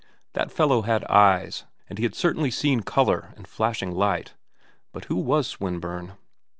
[0.33, 4.33] That fellow had eyes, and he had certainly seen color and flashing light.
[4.93, 6.13] But who was Swinburne?